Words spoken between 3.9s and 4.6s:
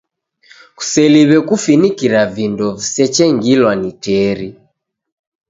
teri.